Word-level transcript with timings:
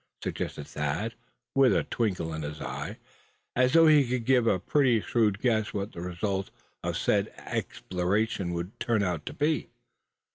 suggested 0.23 0.65
Thad, 0.65 1.13
with 1.53 1.75
a 1.75 1.83
twinkle 1.83 2.33
in 2.33 2.41
his 2.41 2.59
eye, 2.59 2.97
as 3.55 3.73
though 3.73 3.85
he 3.85 4.03
could 4.09 4.25
give 4.25 4.47
a 4.47 4.57
pretty 4.57 4.99
shrewd 4.99 5.37
guess 5.39 5.75
what 5.75 5.91
the 5.91 6.01
result 6.01 6.47
of 6.81 6.93
the 6.93 6.99
said 6.99 7.31
exploration 7.37 8.51
would 8.53 8.79
turn 8.79 9.03
out 9.03 9.27
to 9.27 9.33
be. 9.33 9.69